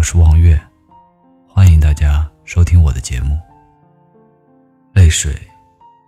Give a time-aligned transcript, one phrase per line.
[0.00, 0.58] 我是望月，
[1.46, 3.38] 欢迎大家收听我的节目。
[4.94, 5.38] 泪水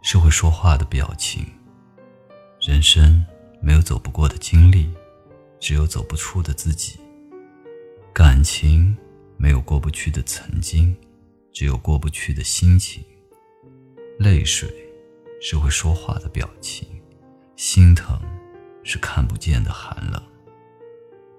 [0.01, 1.45] 是会说话的表情。
[2.59, 3.23] 人生
[3.61, 4.91] 没有走不过的经历，
[5.61, 6.99] 只有走不出的自己。
[8.15, 8.97] 感情
[9.37, 10.97] 没有过不去的曾经，
[11.53, 13.05] 只有过不去的心情。
[14.19, 14.71] 泪水
[15.39, 16.89] 是会说话的表情，
[17.57, 18.19] 心疼
[18.85, 20.19] 是看不见的寒冷。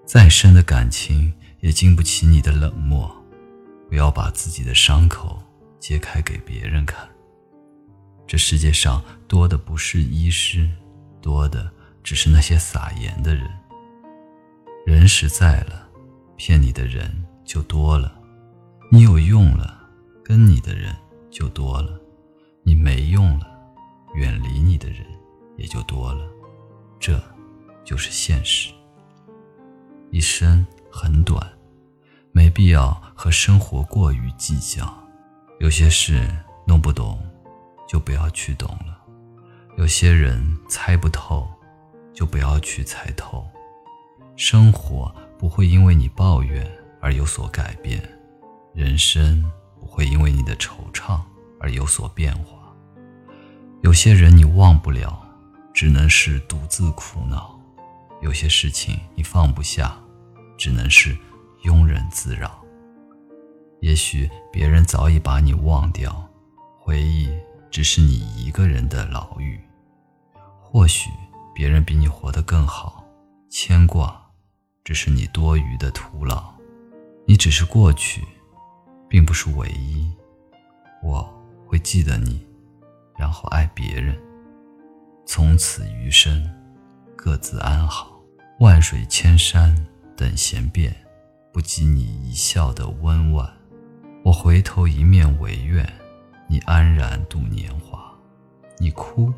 [0.06, 1.34] 再深的感情
[1.64, 3.10] 也经不起你的冷漠，
[3.88, 5.42] 不要把自己的伤口
[5.80, 7.08] 揭开给别人看。
[8.28, 10.70] 这世界上多的不是医师，
[11.22, 11.72] 多的
[12.04, 13.50] 只是那些撒盐的人。
[14.86, 15.88] 人实在了，
[16.36, 17.10] 骗你的人
[17.46, 18.12] 就多了；
[18.92, 19.90] 你有用了，
[20.22, 20.94] 跟你的人
[21.32, 21.98] 就多了；
[22.64, 23.48] 你没用了，
[24.16, 25.06] 远离你的人
[25.56, 26.30] 也就多了。
[27.00, 27.24] 这，
[27.86, 28.74] 就是现实。
[30.12, 31.42] 一生很短，
[32.32, 34.88] 没必要和生活过于计较。
[35.60, 36.30] 有些事
[36.68, 37.20] 弄不懂，
[37.88, 38.94] 就不要去懂了；
[39.76, 41.52] 有些人猜不透，
[42.14, 43.44] 就不要去猜透。
[44.36, 48.00] 生活不会因为你抱怨而有所改变，
[48.76, 49.44] 人生
[49.80, 51.20] 不会因为你的惆怅
[51.60, 52.72] 而有所变化。
[53.82, 55.20] 有些人你忘不了，
[55.74, 57.60] 只能是独自苦恼；
[58.22, 59.98] 有些事情你放不下。
[60.58, 61.18] 只能是
[61.64, 62.64] 庸人自扰。
[63.82, 66.28] 也许别人早已把你忘掉，
[66.80, 67.30] 回忆
[67.70, 69.60] 只是你一个人的牢狱。
[70.62, 71.10] 或许
[71.54, 73.04] 别人比你活得更好，
[73.50, 74.20] 牵挂
[74.84, 76.54] 只是你多余的徒劳。
[77.26, 78.26] 你只是过去，
[79.08, 80.12] 并不是唯一。
[81.02, 81.30] 我
[81.66, 82.46] 会记得你，
[83.18, 84.18] 然后爱别人，
[85.26, 86.50] 从此余生
[87.16, 88.20] 各自安好。
[88.60, 89.76] 万水千山。
[90.16, 90.96] 等闲变，
[91.52, 93.52] 不及你一笑的温婉。
[94.24, 95.88] 我回头一面唯愿，
[96.48, 98.14] 你安然度年华。
[98.78, 99.34] 你哭，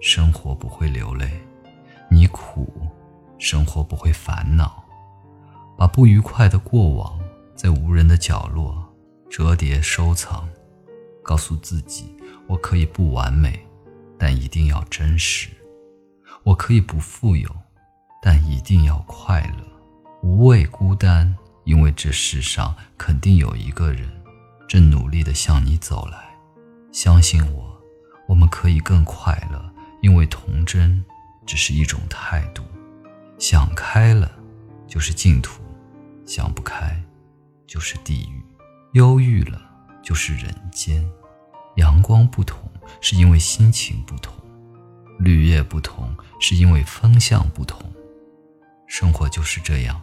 [0.00, 1.28] 生活不会流泪；
[2.10, 2.72] 你苦，
[3.38, 4.82] 生活不会烦恼。
[5.76, 7.18] 把不愉快的过往，
[7.54, 8.82] 在无人的角落
[9.28, 10.48] 折叠收藏，
[11.22, 13.58] 告诉自己：我可以不完美，
[14.18, 15.50] 但一定要真实；
[16.44, 17.48] 我可以不富有，
[18.22, 19.73] 但一定要快乐。
[20.24, 24.08] 无畏孤单，因为这世上肯定有一个人，
[24.66, 26.34] 正努力地向你走来。
[26.90, 27.78] 相信我，
[28.26, 29.62] 我们可以更快乐，
[30.00, 31.04] 因为童真
[31.44, 32.64] 只是一种态度。
[33.38, 34.32] 想开了，
[34.88, 35.60] 就是净土；
[36.24, 36.98] 想不开，
[37.66, 38.40] 就是地狱；
[38.94, 39.60] 忧郁了，
[40.02, 41.06] 就是人间。
[41.76, 42.58] 阳光不同，
[43.02, 44.32] 是因为心情不同；
[45.18, 47.78] 绿叶不同，是因为风向不同。
[48.86, 50.00] 生活就是这样。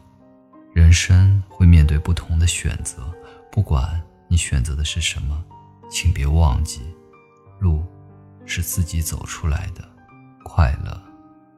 [0.91, 3.16] 人生会面对不同的选择，
[3.50, 5.41] 不管你选择的是什么，
[5.90, 6.81] 请别忘记，
[7.62, 7.81] 路
[8.46, 9.90] 是自己走出来的，
[10.44, 11.02] 快乐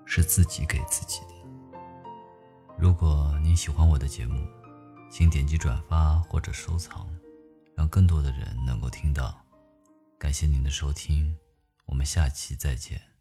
[0.06, 1.34] 是自己给自己的。
[2.78, 4.48] 如果您喜欢我的节目，
[5.10, 7.10] 请点击转发或者收藏，
[7.76, 9.36] 让更多的人能够听到。
[10.20, 11.36] 感谢您的收听，
[11.88, 13.13] 我们下期再见。